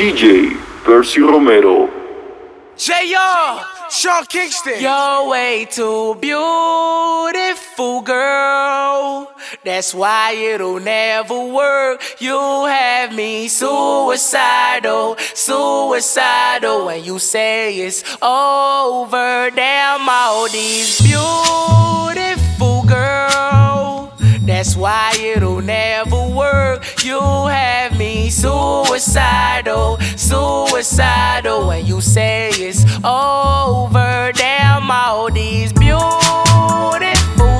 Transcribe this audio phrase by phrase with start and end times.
[0.00, 1.86] DJ Percy Romero.
[2.74, 3.66] J.R.
[3.90, 4.80] Sean Kingston.
[4.80, 9.30] You're way too beautiful, girl.
[9.62, 12.00] That's why it'll never work.
[12.18, 16.86] You have me suicidal, suicidal.
[16.86, 24.14] When you say it's over, damn all these beautiful girl.
[24.40, 26.84] That's why it'll never work.
[27.04, 27.89] You have
[28.30, 31.66] suicidal, suicidal.
[31.66, 36.10] When you say it's over, damn all these beautiful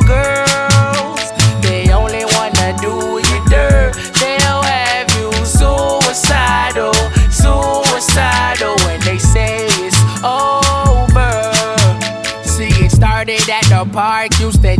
[0.07, 1.21] girls.
[1.63, 3.95] They only wanna do you dirt.
[4.21, 6.95] They'll have you suicidal,
[7.31, 8.77] suicidal.
[8.87, 11.53] When they say it's over.
[12.45, 14.80] See, it started at the park, used to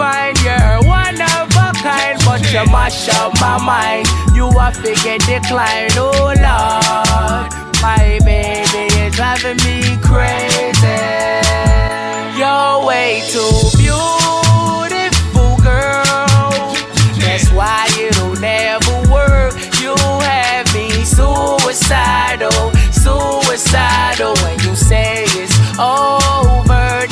[0.00, 0.34] divine.
[0.42, 4.06] You're one of a kind, but you mash up my mind.
[4.34, 5.90] You are figure decline.
[5.96, 7.52] Oh, Lord.
[7.82, 11.00] My baby is driving me crazy.
[12.38, 16.72] You're way too beautiful, girl.
[17.20, 19.54] That's why it'll never work.
[19.80, 24.34] You have me suicidal, suicidal.
[24.44, 27.06] When you say it's over,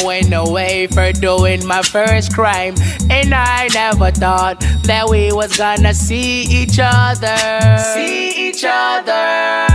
[0.00, 2.74] I went away for doing my first crime.
[3.10, 7.36] And I never thought that we was gonna see each other.
[7.94, 9.66] See each other.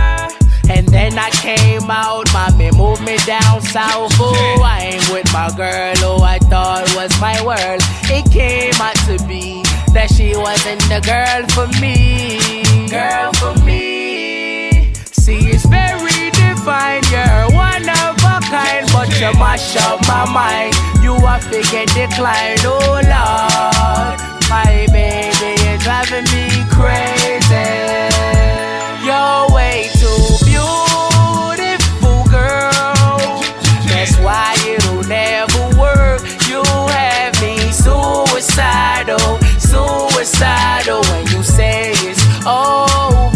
[0.68, 4.18] And then I came out, mommy moved me down south.
[4.18, 7.80] Ooh, I ain't with my girl who I thought was my world.
[8.10, 9.62] It came out to be
[9.94, 12.88] that she wasn't the girl for me.
[12.88, 14.92] Girl for me.
[15.12, 17.02] See, it's very divine.
[17.10, 18.85] You're one of a kind,
[19.20, 20.74] you mash up my mind.
[21.02, 24.18] You are figure decline, oh Lord.
[24.50, 27.66] My baby is driving me crazy.
[29.06, 33.16] You're way too beautiful, girl.
[33.88, 36.20] That's why it'll never work.
[36.48, 41.00] You have me suicidal, suicidal.
[41.10, 43.35] When you say it's over,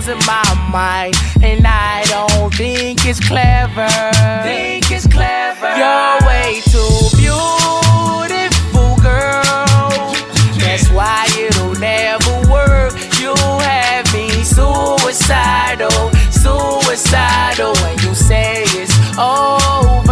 [0.00, 3.86] I'm losing my mind, and I don't think it's clever.
[4.42, 5.76] Think it's clever.
[5.76, 6.88] You're way too
[7.18, 9.42] beautiful, girl.
[10.56, 12.94] That's why it'll never work.
[13.20, 15.90] You have me suicidal,
[16.30, 17.74] suicidal.
[17.82, 20.09] When you say it's over,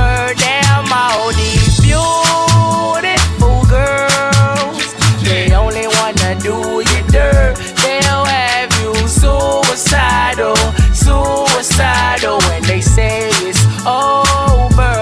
[13.88, 14.94] over.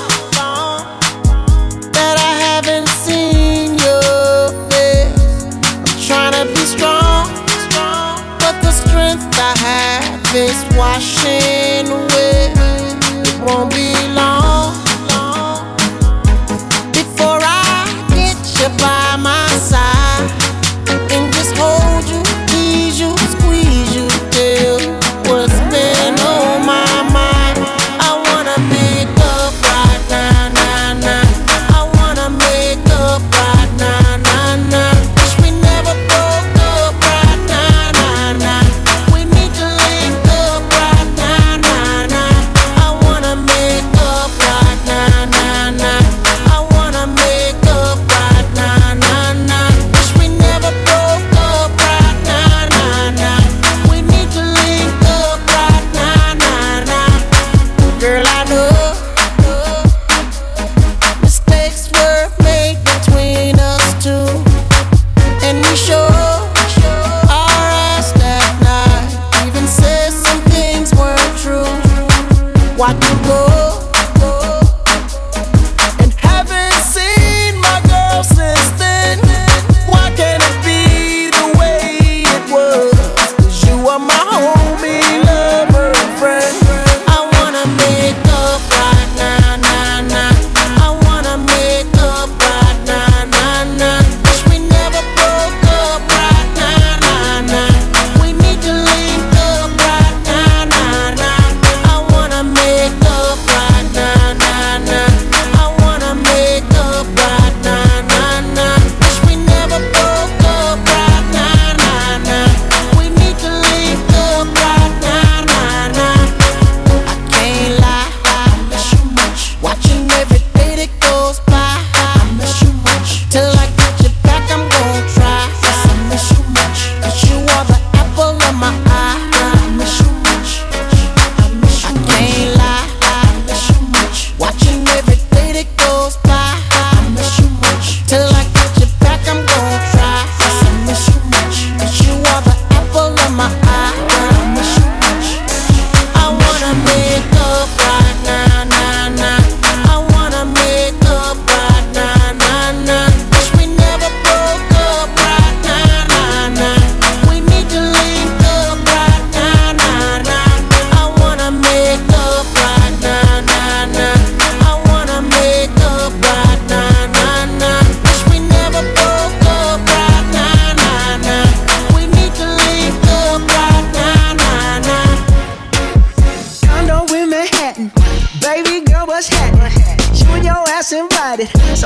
[1.94, 5.46] that I haven't seen your face.
[5.88, 7.28] I'm trying to be strong,
[8.40, 11.59] but the strength I have is washing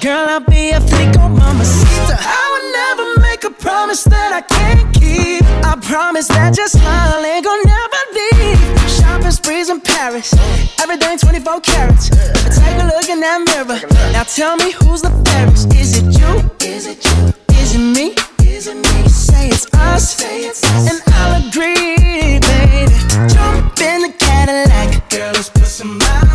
[0.00, 2.14] Girl, I'll be a flico, mama sister.
[2.20, 5.42] I would never make a promise that I can't keep.
[5.66, 8.62] I promise that your smile ain't gonna never leave.
[8.94, 10.32] Shopping sprees in Paris.
[10.78, 12.10] Everything 24 carats.
[12.10, 13.80] Take a look in that mirror.
[14.12, 15.74] Now tell me who's the fairest.
[15.74, 16.46] Is it you?
[16.62, 17.34] Is it you?
[17.58, 18.14] Is it me?
[18.46, 19.08] Is it me?
[19.08, 20.14] Say it's us.
[20.14, 20.94] Say it's us.
[20.94, 22.94] And I'll agree, baby.
[23.34, 25.10] Jump in the Cadillac.
[25.10, 26.27] Girl, let's put some miles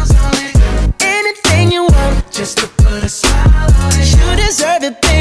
[4.53, 5.12] deserve it,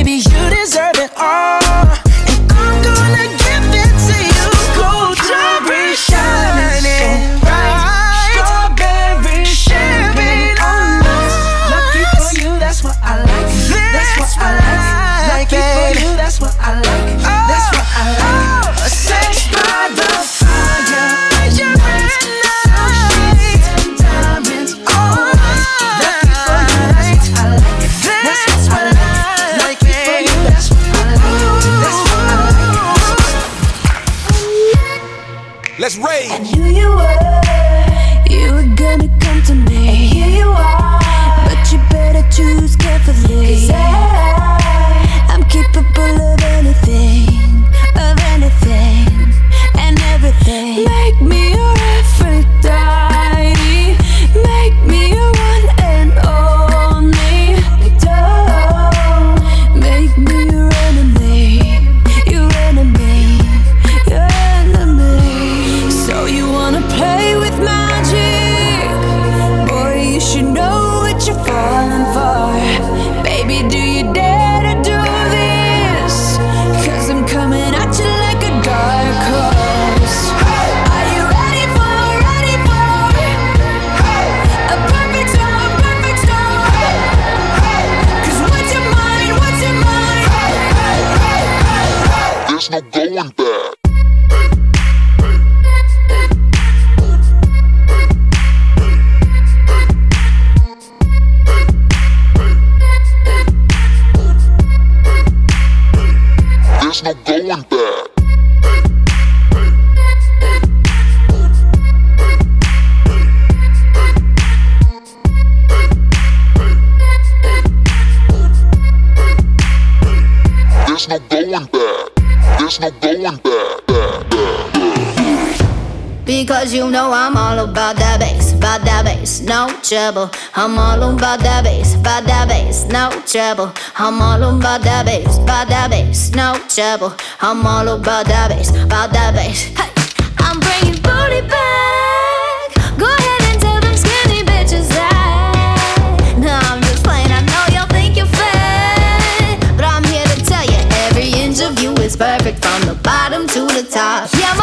[126.42, 130.28] Because you know I'm all about that bass, about that bass, no trouble.
[130.56, 133.72] I'm all about that bass, about that bass, no trouble.
[133.94, 137.14] I'm all about that bass, about that bass, no trouble.
[137.40, 139.70] I'm all about that bass, about that bass.
[139.78, 139.94] Hey,
[140.42, 142.74] I'm bringing booty back.
[142.98, 146.34] Go ahead and tell them skinny bitches that.
[146.42, 147.30] No, I'm just playing.
[147.30, 151.78] I know y'all think you're fat, but I'm here to tell you every inch of
[151.78, 154.26] you is perfect from the bottom to the top.
[154.34, 154.61] Yeah,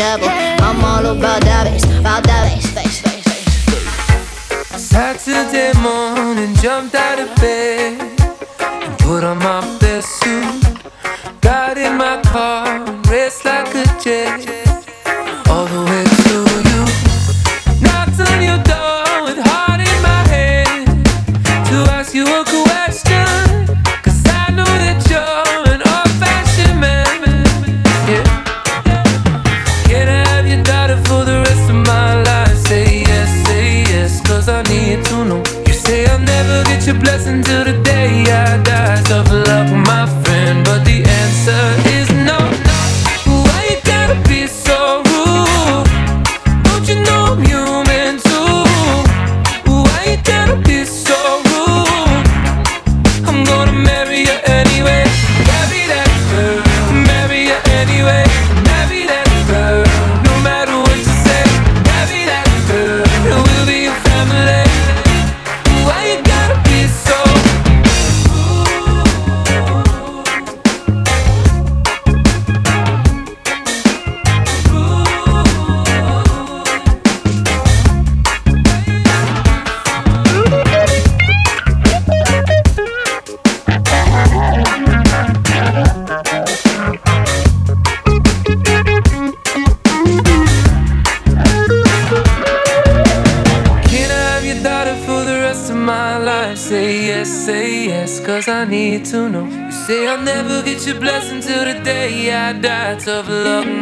[0.00, 0.28] trouble.
[0.28, 3.26] I'm all about that bass, about that bass, bass, bass,
[3.66, 4.82] bass.
[4.82, 8.00] Saturday morning, jumped out of bed
[8.60, 10.80] and put on my best suit.
[11.40, 12.80] Got in my car,
[13.10, 14.69] raced like a jet.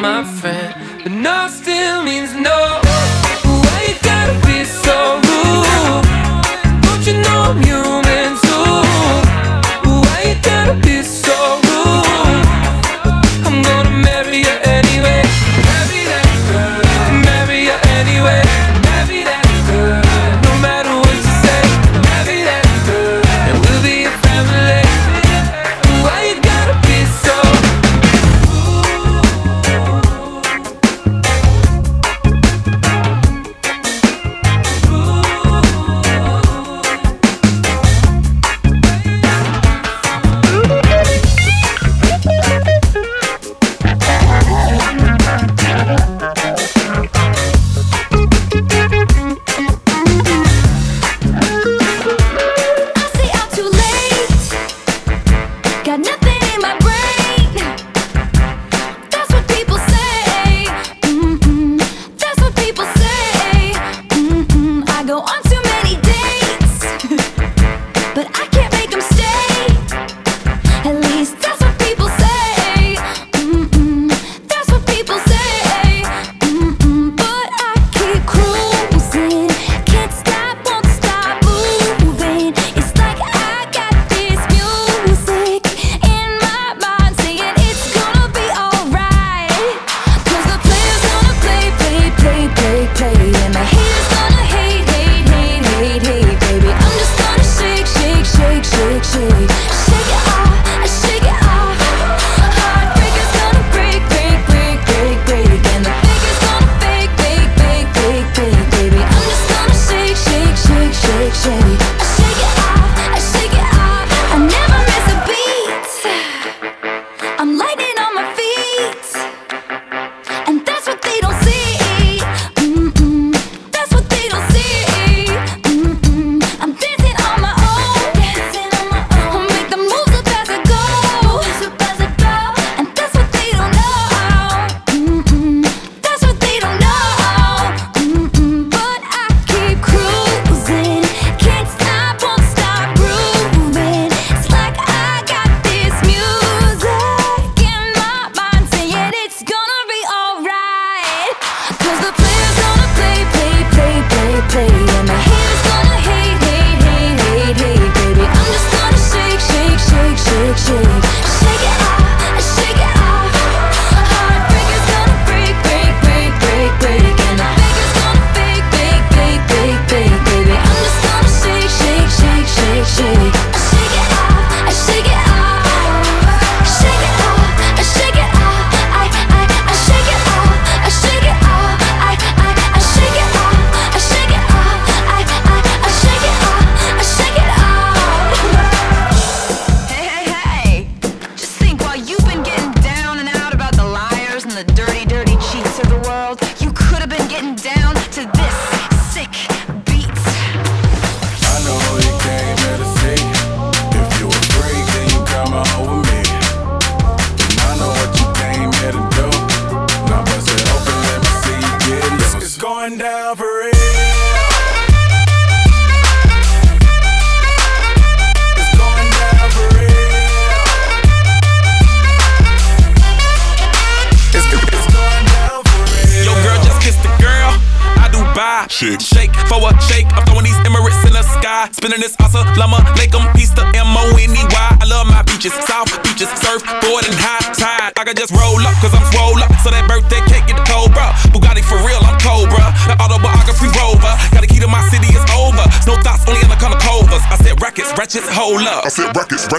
[0.08, 1.38] my friend, but no.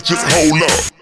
[0.10, 0.99] Just hold up.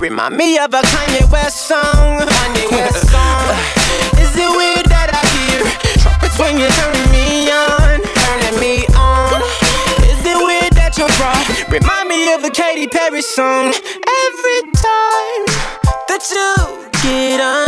[0.00, 2.20] Remind me of a Kanye West song.
[2.20, 3.48] Kanye West song.
[4.22, 5.58] Is it weird that I hear
[5.98, 7.98] trumpets when you're turning me on?
[8.14, 9.42] Turning me on.
[10.06, 11.34] Is it weird that your bra
[11.66, 13.74] remind me of a Katy Perry song?
[13.74, 15.42] Every time
[16.06, 17.67] that you get on.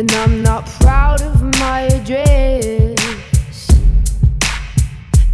[0.00, 3.68] and I'm not proud of my address.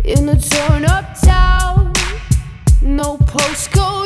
[0.03, 1.93] In a torn up town,
[2.83, 4.06] no postcode.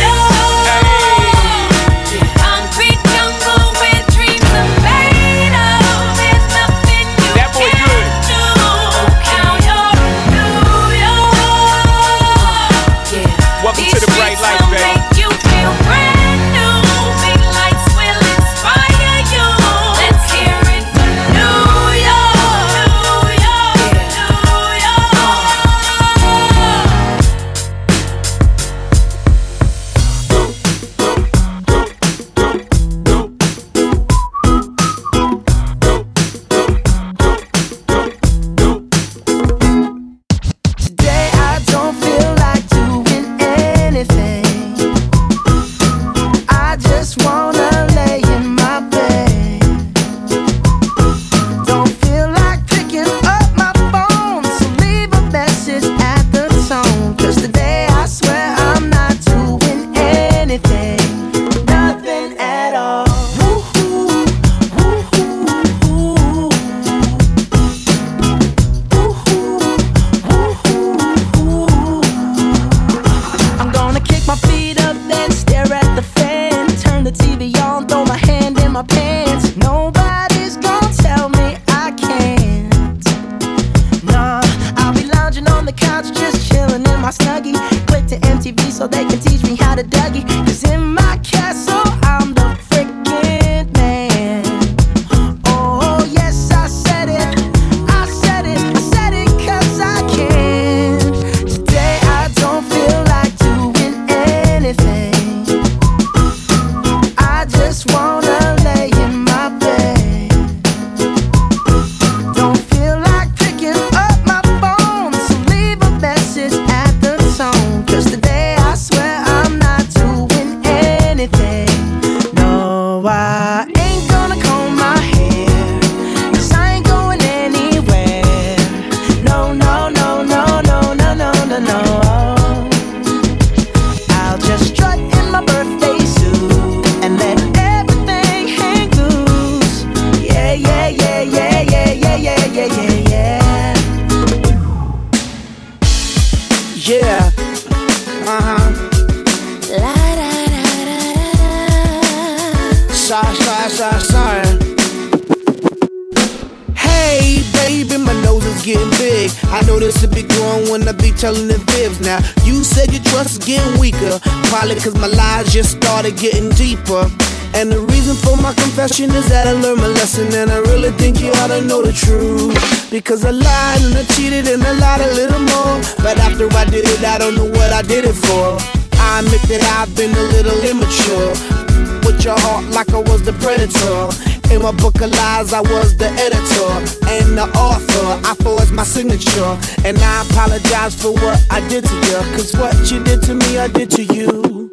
[189.91, 192.37] And I apologize for what I did to you.
[192.37, 194.71] Cause what you did to me, I did to you.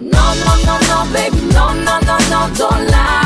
[0.00, 3.25] No, no, no, no, baby, no, no, no, no, don't lie.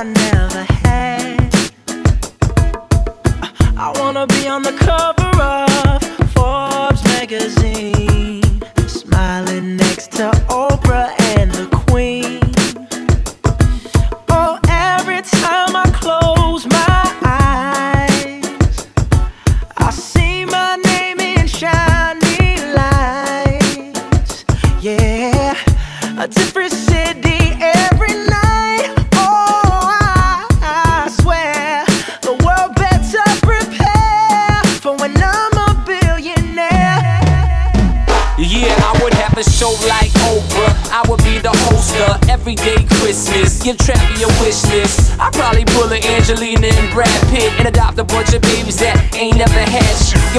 [0.00, 1.72] I never had.
[3.76, 6.00] I wanna be on the cover of
[6.32, 8.29] Forbes magazine.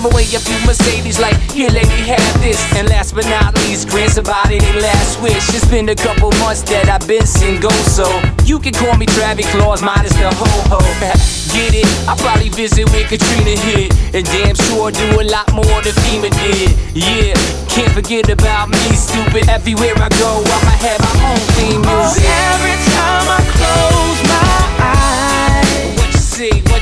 [0.01, 2.57] Give away a few Mercedes, like, here, lady, have this.
[2.73, 5.53] And last but not least, grant somebody their last wish.
[5.53, 8.09] It's been a couple months that I've been single, so
[8.41, 10.81] you can call me Travie Claus, minus the ho ho.
[11.53, 11.85] Get it?
[12.09, 16.33] I probably visit where Katrina hit, and damn sure do a lot more than FEMA
[16.33, 16.73] did.
[16.97, 17.37] Yeah,
[17.69, 19.53] can't forget about me, stupid.
[19.53, 22.25] Everywhere I go, I'ma have my own theme music.
[22.25, 24.49] Oh, every time I close my
[24.81, 26.80] eyes, what you see, what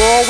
[0.00, 0.29] the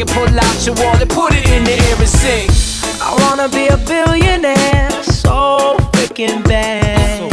[0.05, 2.49] pull out your wallet, put it in the air and sing.
[3.01, 7.31] I wanna be a billionaire so freaking bad.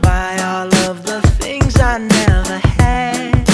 [0.00, 3.48] Buy all of the things I never had.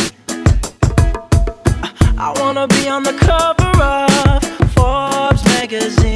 [2.19, 4.43] I wanna be on the cover of
[4.75, 6.10] Forbes magazine,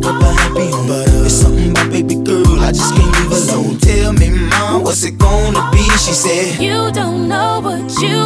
[0.00, 0.88] break up a happy home.
[0.88, 3.78] But uh, it's something about baby girl, I just can't leave alone.
[3.78, 5.82] Tell me, mom, what's it gonna be?
[5.98, 8.25] She said, You don't know what you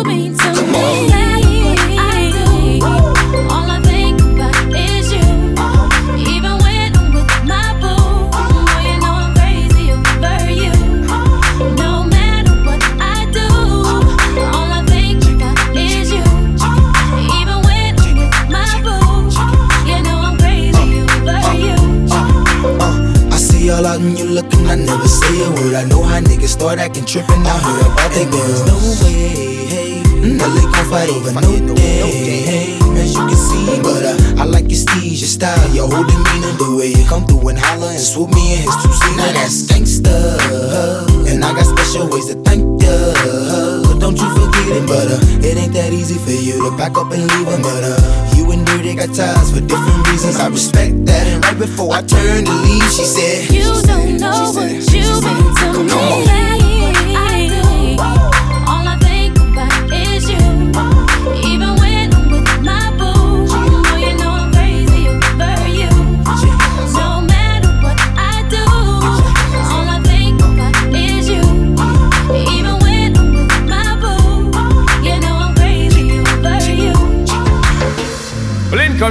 [27.11, 27.43] trippin'.
[27.43, 28.63] I heard about they girls.
[28.71, 30.03] No way, hey.
[30.23, 32.79] No, they gon' fight over no day, hey.
[33.03, 36.55] As you can see, but uh, I like your steez, your style, your whole demeanor,
[36.55, 39.17] the way you come through and holler and swoop me in his two seat.
[39.17, 40.15] Now that's gangsta,
[41.27, 42.95] and I got special ways to thank ya.
[43.99, 47.11] Don't you forget it, but uh, it ain't that easy for you to back up
[47.11, 47.63] and leave him.
[47.63, 47.99] But uh,
[48.37, 50.37] you and Dirty got ties for different reasons.
[50.37, 51.27] I respect that.
[51.27, 55.75] And right before I turned to leave, she said, You don't know what you've been
[55.75, 56.50] to me.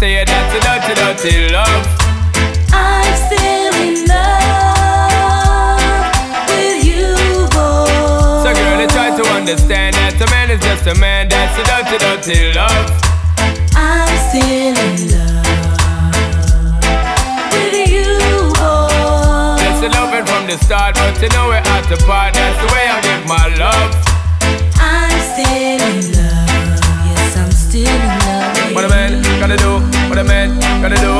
[0.00, 1.86] Know a a dirty, dirty love.
[2.72, 5.80] I'm still in love
[6.48, 7.16] with you,
[7.50, 7.88] boy.
[8.44, 11.28] So, girl, you try to understand that a man is just a man.
[11.28, 12.90] That's a dirty, dirty love.
[13.74, 15.46] I'm still in love
[17.52, 18.18] with you,
[18.54, 19.58] boy.
[19.58, 22.34] That's the loving from the start, but you know we're at the part.
[22.34, 23.94] That's the way I give my love.
[24.78, 26.86] I'm still in love.
[27.10, 28.57] Yes, I'm still in love.
[29.38, 29.78] Gotta do,
[30.10, 31.14] what a man gotta do.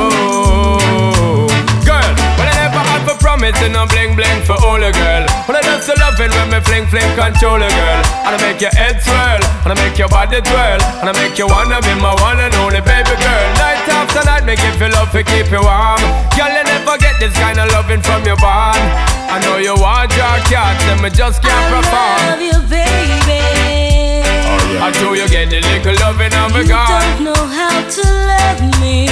[1.86, 5.24] Girl, when I never had for promising, I'm bling bling for all a girl.
[5.46, 8.00] When I just loving when me fling fling control a girl.
[8.26, 11.38] And I make your head swirl, and I make your body twirl, and I make
[11.38, 13.46] you wanna be my one and only baby girl.
[13.56, 16.02] Night after night, make you feel love to keep you warm.
[16.36, 18.82] Girl, you never get this kind of loving from your bond.
[19.30, 22.18] I know you want your cat, and me just can't perform.
[22.28, 23.87] Love you, baby.
[24.76, 27.00] Until you get the little loving of a You God.
[27.00, 29.08] don't know how to love me.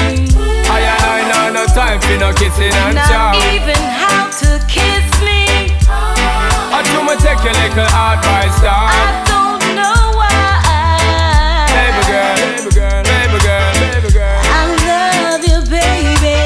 [0.68, 3.32] I and I know no time for no kissing and Not chow.
[3.54, 5.72] even how to kiss me.
[5.88, 8.90] I do me take your little advice down.
[8.92, 11.66] I don't know why.
[11.72, 14.40] Baby girl, baby girl, baby girl, baby girl.
[14.44, 16.36] I love you, baby.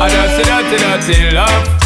[0.00, 1.85] I just see dirty, dirty love.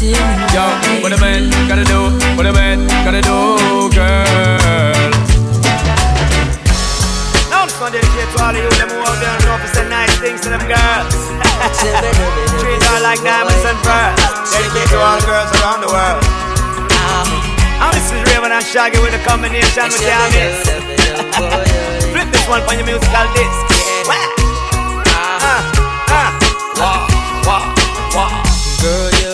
[0.00, 3.92] Yes, I'm still in Yo, what a man gotta do, what a man gotta do,
[3.92, 5.12] girl.
[7.52, 9.60] Now I'm just gonna dedicate to all of you them who out there and know
[9.60, 11.12] to say nice things to them girls.
[12.64, 14.24] Treat her like diamonds and pearls.
[14.48, 16.24] Dedicate to all girls around the world.
[17.84, 20.64] And this is Rayvon and Shaggy with a combination with Yamis.
[22.08, 23.68] Flip this one on your musical disc.
[24.08, 24.16] Wah.
[25.12, 25.60] Ah,
[26.08, 26.40] ah.
[28.80, 29.29] Girl, you're my angel.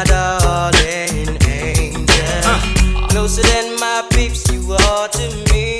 [0.00, 2.40] My darling angel.
[2.48, 3.06] Ah.
[3.10, 5.76] Closer than my peeps, you are to me,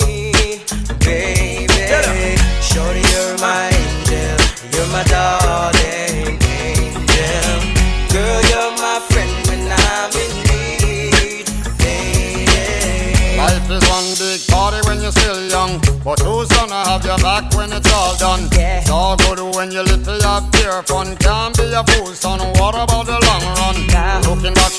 [1.01, 2.37] baby.
[2.61, 3.81] Shorty, you're my ah.
[3.81, 4.37] angel.
[4.77, 7.49] You're my darling angel.
[8.13, 11.47] Girl, you're my friend when I'm in need,
[11.81, 13.39] baby.
[13.41, 17.51] Life is one big party when you're still young, but who's gonna have your back
[17.55, 18.51] when it's all done?
[18.53, 21.17] It's all good when you for your pure fun.
[21.17, 22.41] Can't be a fool, son.
[22.61, 23.09] What about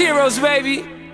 [0.00, 0.82] heroes, baby.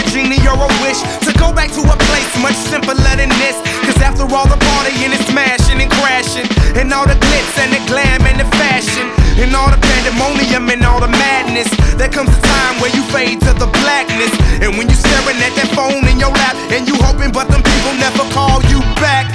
[0.00, 3.56] A genie or a wish to go back to a place much simpler than this.
[3.84, 7.82] Cause after all the partying and smashing and crashing, and all the glitz and the
[7.84, 9.04] glam and the fashion,
[9.36, 11.68] and all the pandemonium and all the madness,
[12.00, 14.32] there comes a time where you fade to the blackness.
[14.64, 17.62] And when you're staring at that phone in your lap, and you hoping, but them
[17.62, 19.28] people never call you back.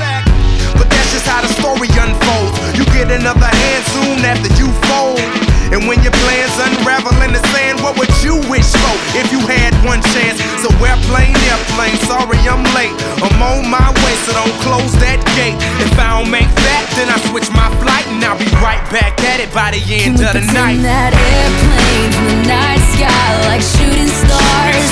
[0.77, 2.57] But that's just how the story unfolds.
[2.73, 5.54] You get another hand soon after you fold.
[5.73, 9.41] And when your plans unravel in the sand, what would you wish for if you
[9.45, 10.37] had one chance?
[10.61, 12.93] So airplane, airplane, sorry I'm late.
[13.21, 15.57] I'm on my way, so don't close that gate.
[15.81, 19.17] If I don't make that, then I switch my flight and I'll be right back
[19.25, 20.81] at it by the end of the night.
[20.85, 24.71] that airplane in the night sky like shooting stars.
[24.71, 24.85] Can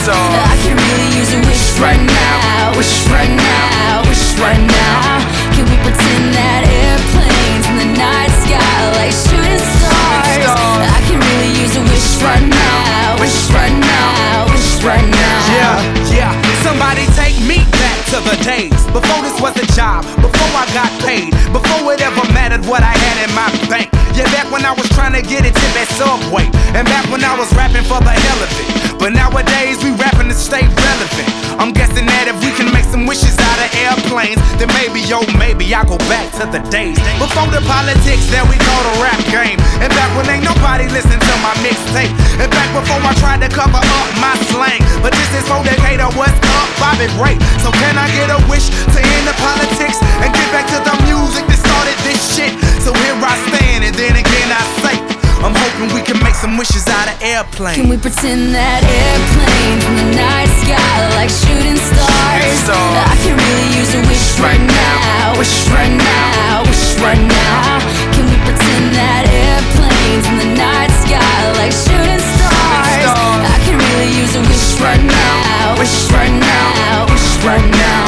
[25.14, 28.10] trying to get a tip at Subway, and back when I was rapping for the
[28.10, 28.98] hell of it.
[28.98, 31.30] But nowadays we rapping to stay relevant.
[31.62, 35.22] I'm guessing that if we can make some wishes out of airplanes, then maybe, yo,
[35.38, 39.22] maybe I'll go back to the days before the politics that we call the rap
[39.30, 39.60] game.
[39.84, 42.10] And back when ain't nobody listened to my mixtape.
[42.42, 44.82] And back before I tried to cover up my slang.
[45.06, 47.38] But this is for Decatur, what's up, Bobby Ray.
[47.62, 50.96] So can I get a wish to end the politics and get back to the
[51.06, 52.56] music that started this shit?
[52.82, 55.03] So here I stand, and then again I say,
[55.44, 57.76] I'm hoping we can make some wishes out of airplanes.
[57.76, 62.64] Can we pretend that airplanes in the night sky like shooting stars?
[62.72, 67.84] I can really use a wish right now, wish right now, wish right now.
[68.16, 73.12] Can we pretend that airplanes in the night sky like shooting stars?
[73.44, 78.08] I can really use a wish right now, wish right now, wish right now.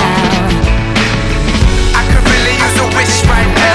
[2.00, 3.28] I could really use a wish.
[3.28, 3.75] Right now.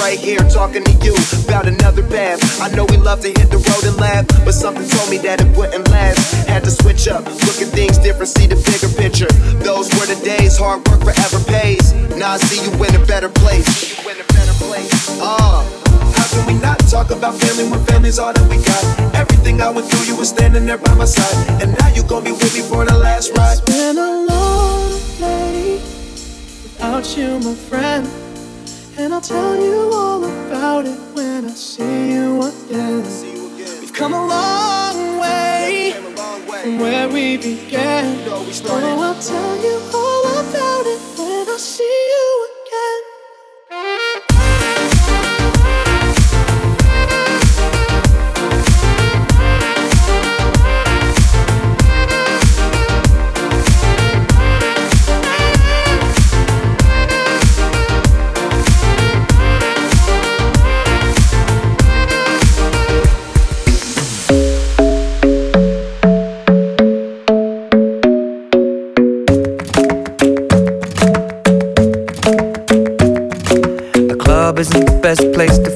[0.00, 2.40] Right here talking to you about another path.
[2.60, 5.40] I know we love to hit the road and laugh, but something told me that
[5.40, 6.48] it wouldn't last.
[6.48, 9.30] Had to switch up, look at things different, see the bigger picture.
[9.60, 11.92] Those were the days, hard work forever pays.
[12.16, 13.66] Now I see you in a better place.
[13.66, 15.20] See in a better place.
[15.20, 15.60] Ah.
[16.16, 18.82] How can we not talk about family when family's all that we got?
[19.14, 21.62] Everything I went through, you were standing there by my side.
[21.62, 23.58] And now you gon' be with me for the last ride.
[23.58, 24.88] It's been a long
[25.20, 25.76] day
[26.64, 28.29] without you, my friend.
[29.00, 33.02] And I'll tell you all about it when I see you again.
[33.80, 35.94] We've come a long way
[36.62, 38.18] from where we began.
[38.28, 42.59] Oh, I'll tell you all about it when I see you again.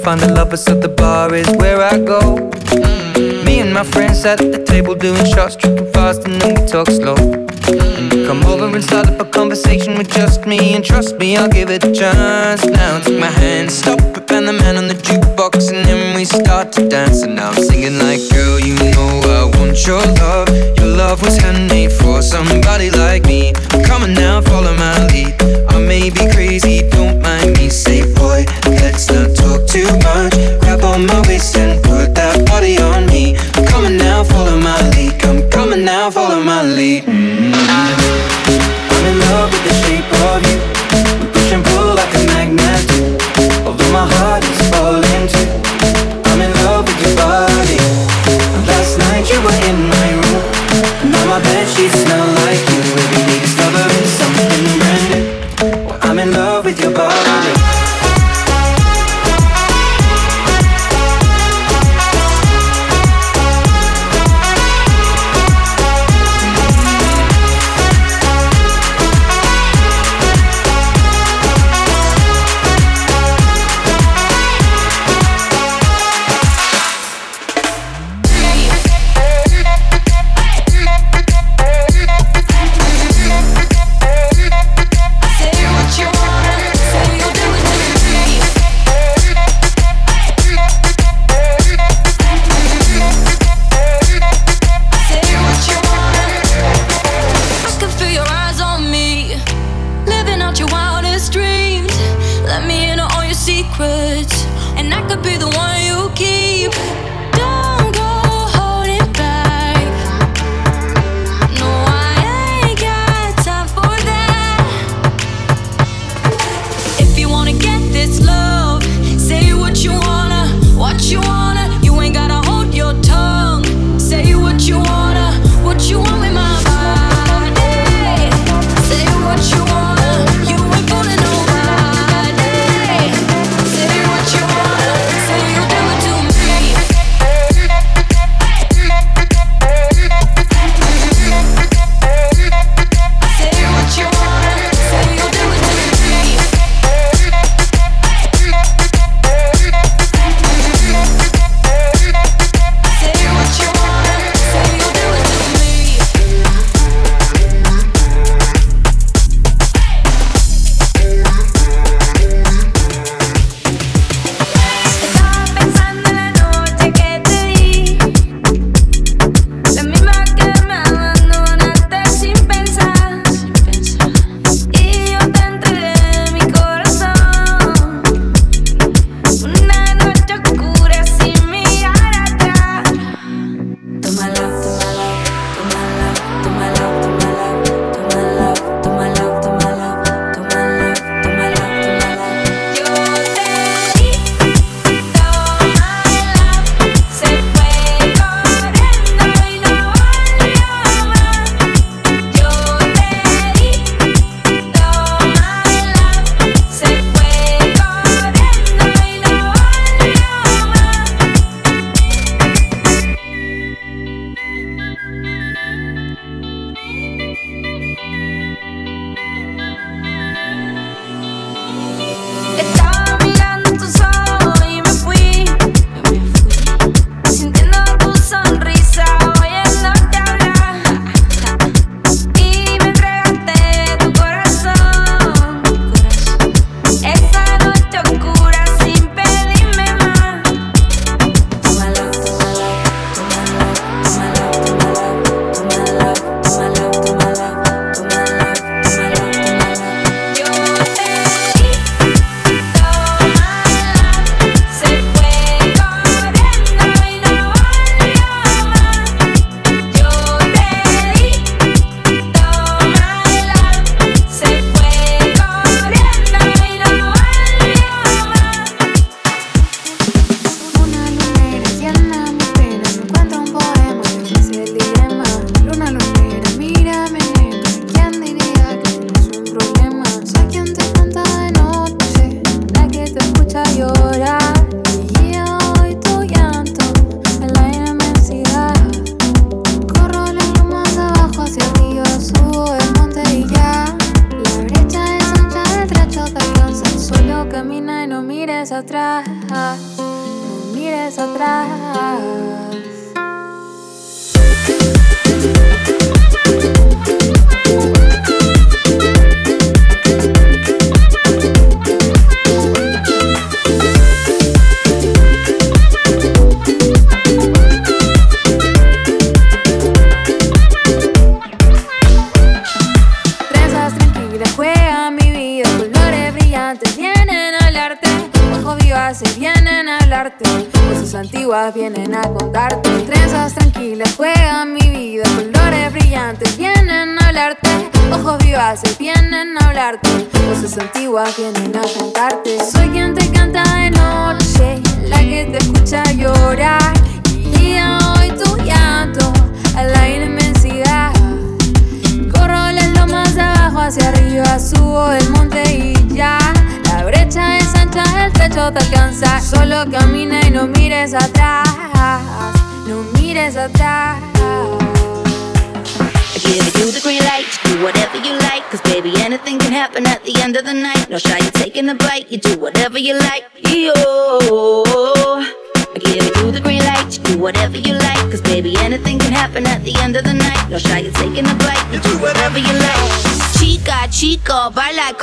[0.05, 2.37] Find a lover, so the bar is where I go.
[3.47, 6.67] Me and my friends sat at the table doing shots, tripping fast, and then we
[6.69, 7.17] talk slow.
[8.29, 11.71] Come over and start up a conversation with just me, and trust me, I'll give
[11.71, 12.67] it a chance.
[12.67, 16.27] Now take my hand, stop it, and the man on the jukebox, and then we
[16.27, 17.23] start to dance.
[17.23, 20.49] And now I'm singing like, girl, you know I want your love.
[20.77, 23.55] Your love was handmade for somebody like me.
[23.87, 25.33] Come on now, follow my lead.
[25.71, 27.71] I may be crazy, don't mind me.
[27.71, 29.44] Say, boy, let's not
[29.75, 30.35] too much.
[30.61, 31.64] Grab on my waist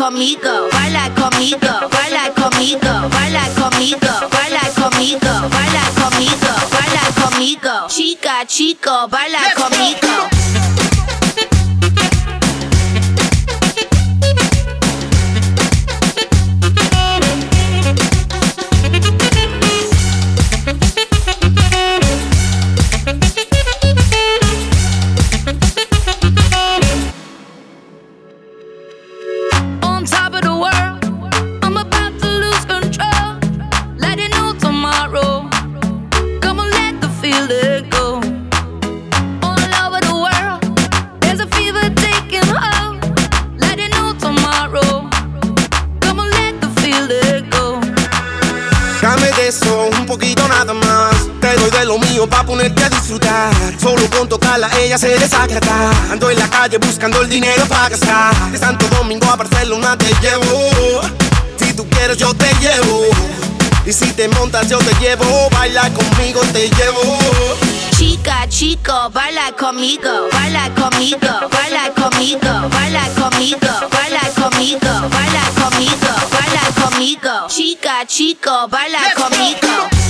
[0.02, 7.88] conmigo, baila conmigo, baila conmigo, baila conmigo, baila conmigo, baila conmigo, baila conmigo.
[7.88, 10.41] Chica, chico, baila conmigo.
[52.22, 53.52] mío pa' ponerte a disfrutar.
[53.80, 55.92] Solo con tocarla ella se desagrada.
[56.12, 58.52] Ando en la calle buscando el dinero para gastar.
[58.52, 61.02] De Santo Domingo a Barcelona te llevo.
[61.58, 63.06] Si tú quieres yo te llevo.
[63.86, 65.50] Y si te montas yo te llevo.
[65.52, 67.02] Baila conmigo te llevo.
[67.98, 71.20] Chica, chico, baila conmigo, baila conmigo,
[71.52, 73.60] baila conmigo, baila conmigo,
[73.92, 77.48] baila conmigo, baila conmigo, baila conmigo.
[77.48, 80.01] Chica, chico, baila conmigo.